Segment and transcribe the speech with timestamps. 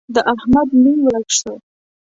[0.13, 1.53] د احمد نوم ورک شو.